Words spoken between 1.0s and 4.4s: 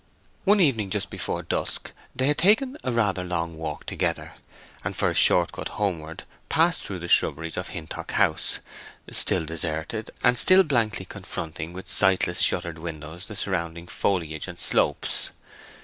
before dusk they had taken a rather long walk together,